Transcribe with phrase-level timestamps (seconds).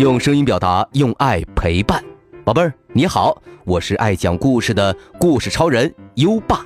[0.00, 2.02] 用声音表达，用爱陪伴。
[2.42, 6.64] 宝贝儿，你好，我是爱讲故事的故事超人优爸。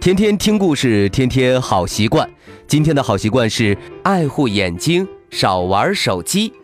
[0.00, 2.26] 天天听故事，天天好习惯。
[2.66, 6.54] 今天的好习惯是爱护眼睛，少玩手机。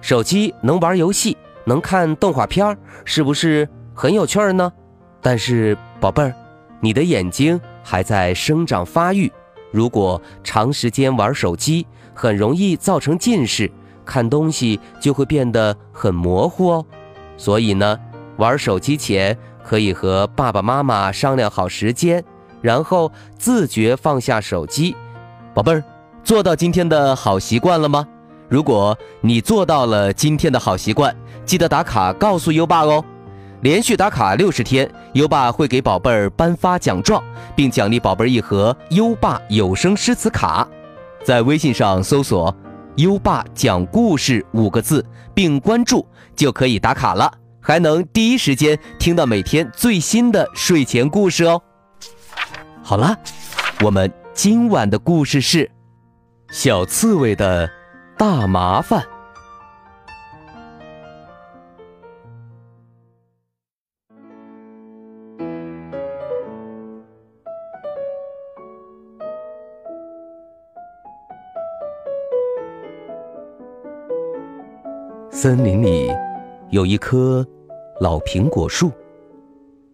[0.00, 1.36] 手机能玩游戏，
[1.66, 4.72] 能看动画片儿，是不是很有趣儿呢？
[5.20, 6.32] 但是宝贝儿，
[6.80, 9.30] 你的眼睛还在生长发育，
[9.70, 13.70] 如果长时间玩手机，很容易造成近视，
[14.04, 16.86] 看东西就会变得很模糊哦。
[17.36, 17.98] 所以呢，
[18.36, 22.22] 玩手机前可以和爸爸妈妈商量好时间，
[22.60, 24.94] 然后自觉放下手机。
[25.52, 25.82] 宝贝儿，
[26.22, 28.06] 做到今天的好习惯了吗？
[28.48, 33.04] 如果你做到了今天的好习惯，记得打卡告诉优爸哦。
[33.62, 37.22] 连续打卡六十天，优爸会给宝贝儿颁发奖状，
[37.56, 40.68] 并奖励宝贝儿一盒优爸有声诗词卡。
[41.24, 42.54] 在微信上搜索
[42.96, 46.06] “优爸讲故事”五个字，并关注
[46.36, 51.60] 就可以打卡了，还能第一时间听到每天最新的睡前故事哦。
[52.82, 53.16] 好了，
[53.82, 55.70] 我们今晚的故事是
[56.50, 57.68] 小刺猬的
[58.16, 59.04] 大麻烦。
[75.44, 76.10] 森林里
[76.70, 77.46] 有一棵
[78.00, 78.90] 老苹果树，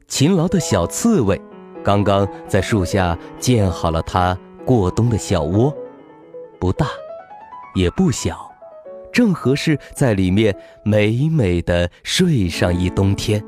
[0.06, 1.42] 勤劳的小刺猬
[1.82, 5.76] 刚刚在树下建好了它过冬的小窝，
[6.60, 6.86] 不大，
[7.74, 8.48] 也不小，
[9.12, 13.44] 正合适在里面美美的睡上一冬天。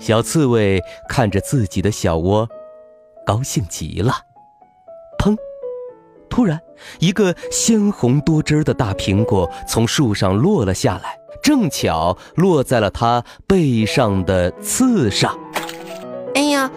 [0.00, 2.48] 小刺猬看着自己的小窝，
[3.24, 4.29] 高兴极了。
[6.30, 6.58] 突然，
[7.00, 15.36] 一个鲜红多汁的大苹果从树上落了下来，正巧落在了它背上的刺上。
[16.34, 16.70] 哎呀！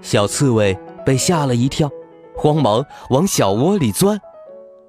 [0.00, 1.90] 小刺猬被吓了一跳，
[2.34, 4.18] 慌忙往小窝里钻。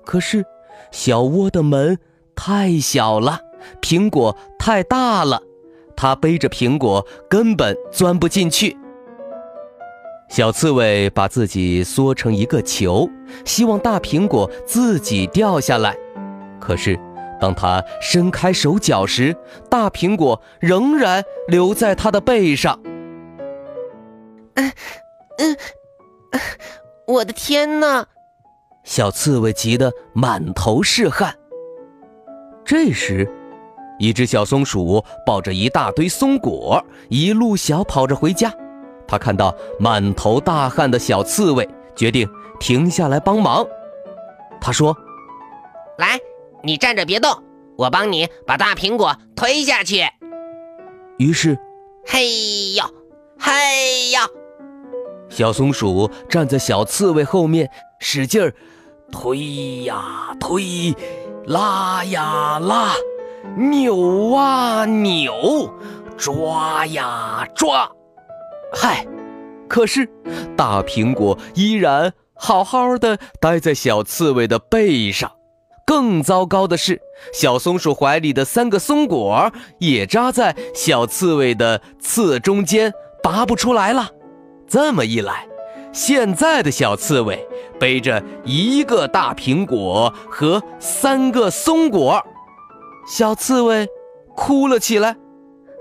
[0.06, 0.46] 可是，
[0.92, 2.00] 小窝的门
[2.36, 3.40] 太小了，
[3.82, 5.42] 苹果太大了，
[5.96, 8.78] 它背着苹果根本钻不进去。
[10.30, 13.10] 小刺猬把自己缩成一个球，
[13.46, 15.98] 希望大苹果自己掉下来。
[16.62, 16.98] 可是，
[17.42, 19.36] 当它伸开手脚时，
[19.72, 22.80] 大苹果仍然留在它的背上。
[24.54, 24.72] 嗯
[25.40, 25.58] 嗯，
[27.08, 28.06] 我的天哪！
[28.84, 31.34] 小刺猬急得满头是汗。
[32.64, 33.28] 这时，
[33.98, 38.54] 一只小松鼠抱着一大堆松果，一路小跑着回家。
[39.10, 43.66] 他看到满头大汗的小刺猬，决定停下来帮忙。
[44.62, 44.96] 他说
[45.98, 46.20] ：“来，
[46.62, 47.32] 你站着别动，
[47.76, 50.04] 我帮你把大苹果推下去。”
[51.18, 51.58] 于是，
[52.06, 52.84] 嘿呦，
[53.40, 54.20] 嘿呦，
[55.28, 57.68] 小松鼠站在小刺猬后面，
[58.00, 58.54] 使劲儿
[59.12, 60.96] 推呀推，
[61.46, 62.94] 拉呀拉，
[63.58, 65.34] 扭啊扭，
[66.16, 67.90] 抓呀抓。
[68.72, 69.06] 嗨，
[69.68, 70.08] 可是
[70.56, 75.32] 大苹果依然好好的待在小刺猬的背上。
[75.86, 77.02] 更糟糕的是，
[77.34, 82.94] 小松鼠怀里的三个松果也扎在小刺猬的刺中间，
[83.24, 84.12] 拔不出来了。
[84.68, 85.48] 这么一来，
[85.92, 87.44] 现在的小刺猬
[87.80, 92.24] 背着一个大苹果和三个松果，
[93.08, 93.88] 小刺猬
[94.36, 95.18] 哭了起来。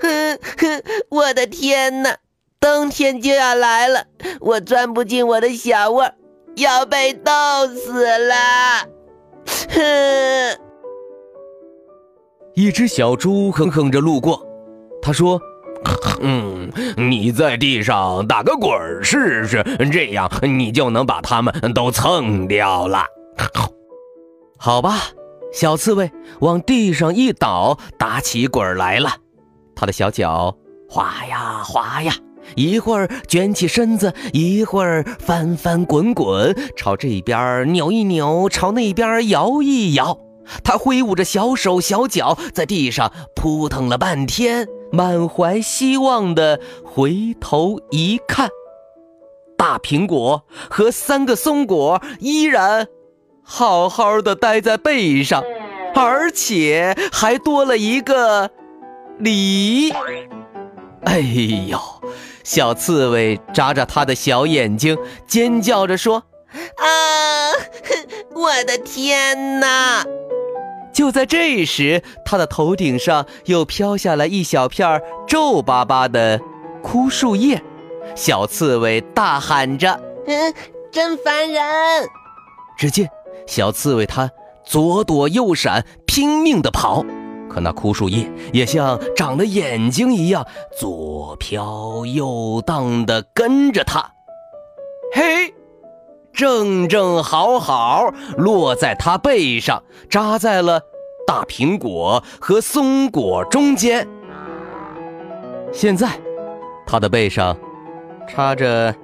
[0.00, 2.16] 哼哼，我的天哪！
[2.61, 4.05] 冬天就要来了，
[4.41, 6.11] 我钻不进我的小窝，
[6.57, 7.33] 要被冻
[7.75, 8.35] 死了。
[9.71, 10.59] 哼！
[12.55, 14.45] 一只小猪哼哼着路过，
[15.01, 15.41] 他说
[16.21, 18.72] ：“嗯，你在地上打个滚
[19.04, 19.63] 试试，
[19.93, 23.04] 这样你就能把它们都蹭掉了。
[24.59, 24.99] ”好吧，
[25.53, 29.11] 小刺猬往地上一倒，打起滚来了。
[29.77, 30.57] 他的小脚
[30.89, 32.13] 滑呀滑呀。
[32.56, 40.18] 一会儿卷起身子，一会儿翻翻滚滚，朝这边扭一扭，朝那边摇一摇。
[40.65, 48.48] 他挥舞着小手小脚，在地上扑腾了半天，满怀希望地回头一看，
[49.59, 52.89] 大苹果和三个松果依然
[53.42, 55.44] 好好的待在背上，
[55.94, 58.51] 而且还多了一个
[59.18, 59.92] 梨。
[61.04, 61.21] 哎
[61.68, 61.78] 呦！
[62.48, 64.97] 小刺猬眨眨它的小眼睛，
[65.27, 66.22] 尖叫着说
[66.80, 67.53] ：“啊，
[68.34, 70.03] 我的天哪！”
[70.91, 76.41] 就在这时，他的头顶上又飘下来一小片皱巴巴的
[76.83, 77.62] 枯树叶。
[78.15, 80.54] 小刺猬大喊着：“嗯，
[80.91, 81.62] 真烦人！”
[82.78, 83.10] 只见
[83.47, 84.30] 小刺猬它
[84.65, 87.04] 左躲右闪，拼命地跑，
[87.60, 90.47] 那枯树叶也像长了眼睛一样，
[90.78, 94.13] 左飘右荡地跟着他。
[95.15, 95.55] 嘿！
[96.33, 100.81] 正正好好落在他背上，扎在了
[101.27, 104.07] 大苹果和松果中间。
[105.72, 106.21] 现在，
[106.87, 107.57] 他的背上
[108.28, 108.95] 插着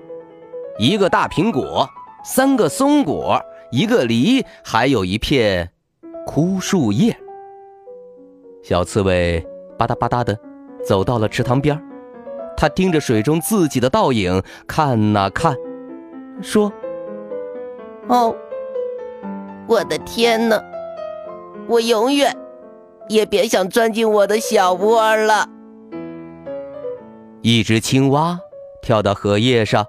[0.78, 1.88] 一个大苹果、
[2.24, 3.42] 三个松果、
[3.72, 5.68] 一个梨，还有一片
[6.26, 7.18] 枯树叶。
[8.64, 9.46] 小刺猬
[9.78, 10.34] 吧嗒吧嗒的
[10.82, 11.78] 走到了池塘边
[12.56, 15.54] 他盯着水中自己的倒影看呐看，
[16.40, 16.72] 说。
[18.08, 18.34] 哦，
[19.68, 20.62] 我的天哪！
[21.68, 22.34] 我永远
[23.10, 25.46] 也别想钻进我的小窝了。
[27.42, 28.38] 一只青蛙
[28.80, 29.84] 跳到荷叶上，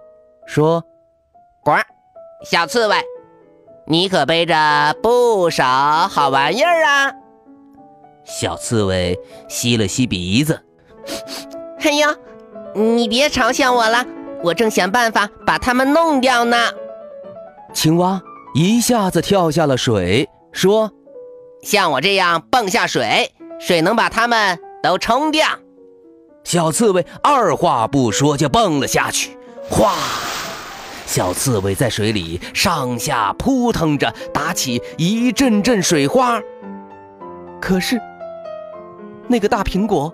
[0.45, 0.83] 说
[1.63, 1.71] ：“呱，
[2.43, 2.95] 小刺猬，
[3.85, 4.55] 你可背着
[5.01, 5.63] 不少
[6.09, 7.13] 好玩意儿啊！”
[8.25, 9.17] 小刺猬
[9.47, 10.59] 吸了吸鼻子，
[11.81, 12.13] 哎呀，
[12.73, 14.05] 你别嘲笑我了，
[14.43, 16.57] 我正想办法把它们弄掉呢。
[17.73, 18.21] 青蛙
[18.55, 20.91] 一下子跳下了水，说
[21.61, 25.47] ：“像我这样蹦下水，水能把它们都冲掉。”
[26.43, 29.37] 小刺猬二话不说就蹦了下去，
[29.69, 29.95] 哗！
[31.05, 36.41] 小刺猬在水里上下扑腾着，打起一阵阵水花。
[37.61, 37.99] 可是，
[39.27, 40.13] 那个大苹果、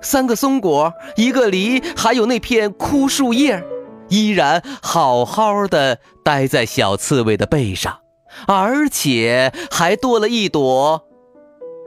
[0.00, 3.62] 三个松果、一个梨，还有那片枯树叶。
[4.08, 8.00] 依然好好的待在小刺猬的背上，
[8.46, 11.04] 而且还多了一朵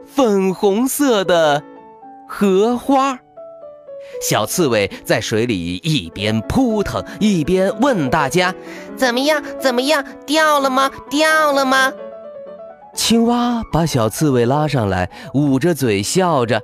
[0.05, 1.63] 粉红色的
[2.27, 3.19] 荷花。
[4.21, 8.55] 小刺猬在水里一边扑腾，一边问大家
[8.95, 9.43] ：“怎么样？
[9.59, 10.03] 怎么样？
[10.25, 10.89] 掉了吗？
[11.09, 11.91] 掉了吗？”
[12.95, 16.61] 青蛙把小刺猬拉上来，捂着嘴笑着，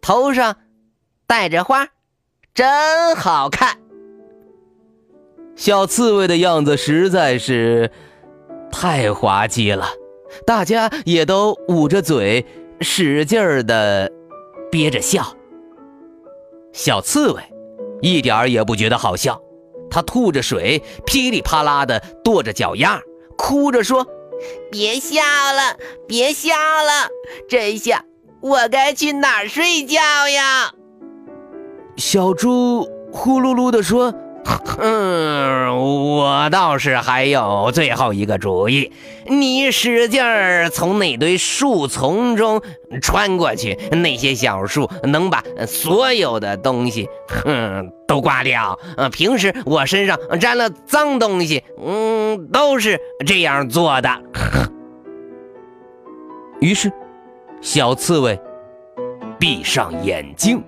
[0.00, 0.56] 头上
[1.26, 1.86] 戴着花，
[2.54, 3.78] 真好看。
[5.54, 7.90] 小刺猬的样子实在是
[8.72, 9.86] 太滑稽了，
[10.46, 12.44] 大家也都捂着嘴，
[12.80, 14.10] 使劲儿的
[14.70, 15.22] 憋着笑。
[16.72, 17.42] 小刺猬
[18.00, 19.40] 一点儿也不觉得好笑，
[19.90, 23.00] 它吐着水，噼里啪啦的跺着脚丫，
[23.38, 24.06] 哭着说
[24.70, 27.08] ：“别笑了，别笑了，
[27.48, 28.04] 这下
[28.40, 30.72] 我该去哪儿睡觉呀？”
[31.96, 34.14] 小猪呼噜噜地说。
[34.78, 38.92] 嗯，我倒是还有最后一个主意，
[39.26, 42.62] 你使劲儿从那堆树丛中
[43.02, 47.08] 穿过去，那些小树能把所有的东西，
[47.44, 48.78] 嗯， 都刮掉。
[48.96, 54.08] 呃，平时我身上沾了脏东西，嗯，都是这样做的。
[56.60, 56.92] 于是，
[57.60, 58.38] 小刺猬
[59.38, 60.62] 闭上眼睛。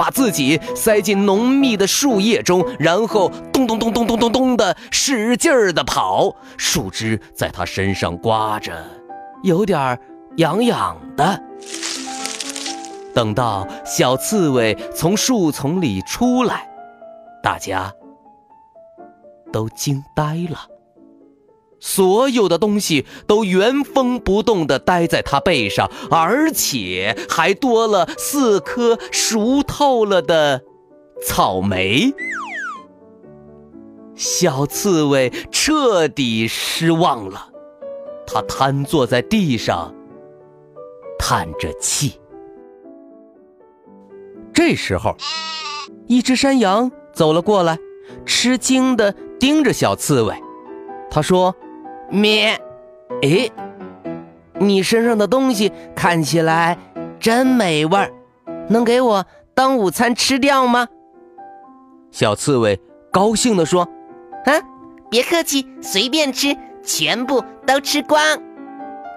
[0.00, 8.82] 把自己塞进浓密的树叶中，然后咚咚咚咚咚咚咚的使劲儿的跑，树枝在他身上刮着，
[9.42, 10.00] 有点
[10.38, 11.38] 痒痒的。
[13.14, 16.66] 等到小刺猬从树丛里出来，
[17.42, 17.92] 大家
[19.52, 20.79] 都惊呆了。
[21.80, 30.62] 所有的东西都原封不动地待在他背上，而且还多了四颗熟透了的
[31.26, 32.12] 草莓。
[34.14, 37.48] 小刺猬彻底失望了，
[38.26, 39.94] 他瘫坐在地上，
[41.18, 42.20] 叹着气。
[44.52, 45.16] 这时候，
[46.06, 47.78] 一只山羊走了过来，
[48.26, 50.34] 吃惊地盯着小刺猬，
[51.10, 51.56] 他说。
[52.10, 52.60] 咩，
[53.22, 53.50] 诶，
[54.58, 56.76] 你身上的东西看起来
[57.18, 58.12] 真美味儿，
[58.68, 59.24] 能给我
[59.54, 60.88] 当午餐吃掉吗？
[62.10, 62.80] 小刺猬
[63.12, 63.88] 高兴地说
[64.44, 64.52] ：“啊，
[65.08, 68.20] 别客气，随便吃，全部都吃光。”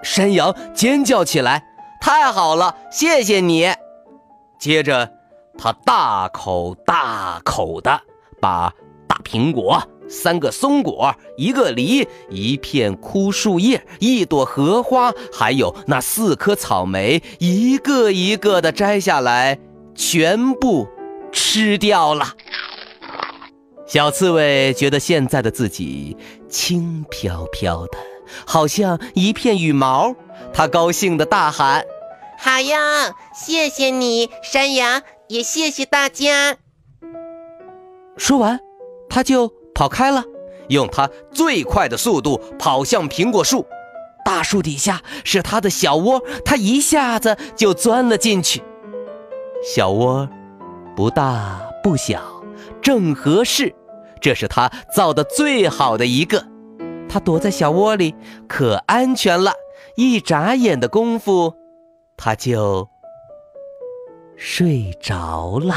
[0.02, 1.64] 山羊尖叫起来
[2.00, 3.68] ：“太好了，谢谢你！”
[4.58, 5.10] 接着，
[5.58, 8.00] 他大口大口的
[8.40, 8.72] 把
[9.08, 9.82] 大苹果。
[10.08, 19.58] 三个松果，一个梨，一片枯树叶，一朵荷花，还有那四颗草莓，一个一个的摘下来，
[19.94, 20.86] 全部
[21.32, 22.34] 吃掉了。
[23.86, 26.16] 小刺猬觉得现在的自己
[26.48, 27.98] 轻飘飘的，
[28.46, 30.14] 好像一片羽毛，
[30.52, 31.84] 它高兴的大喊
[32.38, 36.56] ：“好呀，谢谢你，山羊，也谢谢大家。”
[38.16, 38.58] 说完，
[39.08, 40.22] 他就跑开了，
[40.68, 43.66] 用它最快的速度跑向苹果树。
[44.24, 48.62] 大树底下是它的小窝，它一下子就钻了进去。
[49.62, 50.28] 小窝
[50.96, 52.22] 不大不小，
[52.80, 53.74] 正合适，
[54.20, 56.46] 这是他造的最好的一个。
[57.08, 58.14] 他躲在小窝里，
[58.48, 59.52] 可安全了。
[59.96, 61.54] 一眨眼的功夫，
[62.16, 62.88] 他就
[64.36, 65.74] 睡着了。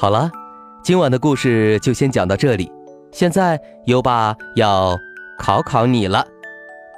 [0.00, 0.32] 好了，
[0.82, 2.72] 今晚的故事就先讲到这里。
[3.12, 4.98] 现在优爸要
[5.38, 6.26] 考考你了，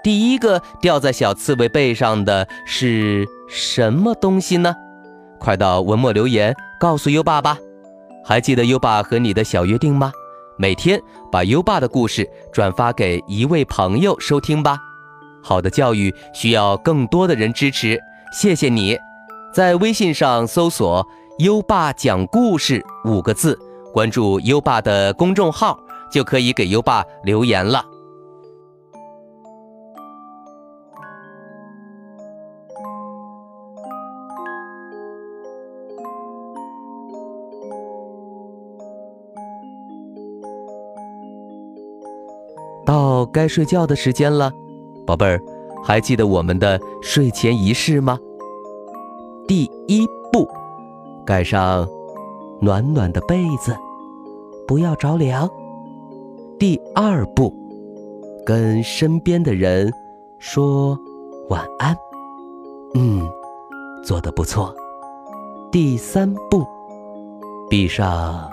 [0.04, 4.72] 第一个掉在小刺猬背上的是什么东西呢？
[5.40, 7.58] 快到文末留言告诉优爸吧。
[8.24, 10.12] 还记得优爸和你的小约定吗？
[10.56, 14.78] 每天把优爸的故事转发给一位朋友收听吧。
[15.42, 18.00] 好的教育需要更多的人支持，
[18.32, 18.96] 谢谢你。
[19.52, 21.04] 在微信上搜索。
[21.38, 23.58] 优爸讲故事五个字，
[23.92, 25.78] 关注优爸的公众号
[26.12, 27.82] 就可以给优爸留言了。
[42.84, 44.52] 到该睡觉的时间了，
[45.06, 45.40] 宝贝儿，
[45.82, 48.18] 还记得我们的睡前仪式吗？
[49.48, 50.06] 第一。
[51.24, 51.86] 盖上
[52.60, 53.76] 暖暖的被子，
[54.66, 55.48] 不要着凉。
[56.58, 57.52] 第二步，
[58.44, 59.92] 跟身边的人
[60.38, 60.98] 说
[61.48, 61.96] 晚安。
[62.94, 63.28] 嗯，
[64.04, 64.74] 做得不错。
[65.70, 66.64] 第三步，
[67.70, 68.48] 闭上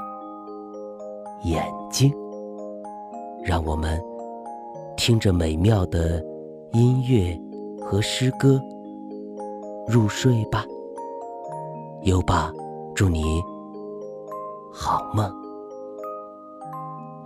[1.43, 2.13] 眼睛，
[3.43, 4.01] 让我们
[4.95, 6.23] 听着美妙的
[6.71, 7.37] 音乐
[7.81, 8.61] 和诗歌
[9.87, 10.63] 入睡吧。
[12.03, 12.49] 优爸，
[12.99, 13.41] 祝你
[14.73, 15.33] 好梦，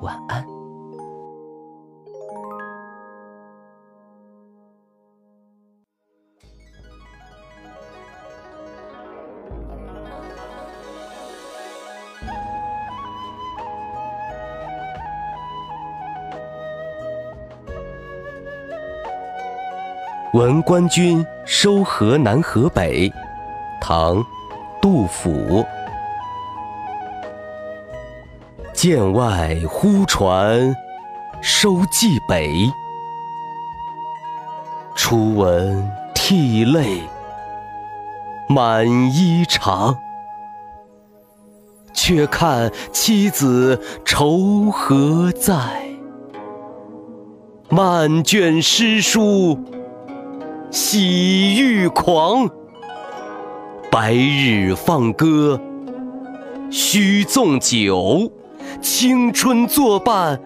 [0.04, 0.46] 晚安。
[20.34, 23.12] 闻官军收河南河北，
[23.82, 24.24] 唐。
[24.84, 25.66] 杜甫，
[28.74, 30.76] 剑外忽传
[31.42, 32.70] 收蓟北，
[34.94, 37.00] 初闻涕泪
[38.50, 39.96] 满衣裳。
[41.94, 45.88] 却看妻子愁何在，
[47.70, 49.58] 漫卷诗书
[50.70, 52.50] 喜欲狂。
[53.94, 55.62] 白日放歌
[56.72, 58.32] 须纵酒，
[58.82, 60.42] 青春作伴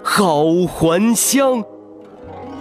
[0.00, 1.64] 好还乡。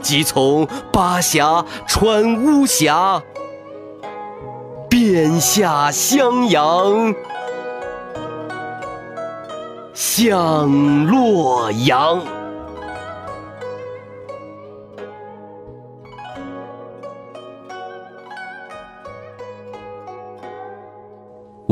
[0.01, 3.21] 即从巴峡穿巫峡，
[4.89, 7.13] 便下襄阳
[9.93, 12.23] 向洛阳。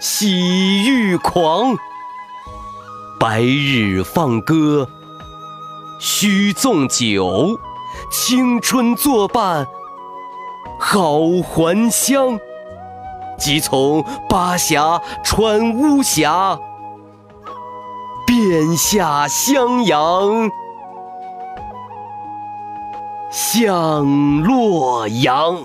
[0.00, 1.76] 喜欲狂，
[3.18, 4.88] 白日放歌
[5.98, 7.58] 须纵酒，
[8.08, 9.66] 青春作伴
[10.78, 12.38] 好还乡。
[13.36, 16.60] 即从巴峡穿巫峡，
[18.24, 20.50] 便下襄阳
[23.30, 25.64] 向洛阳。